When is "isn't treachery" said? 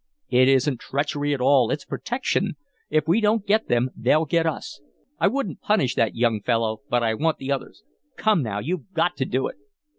0.47-1.31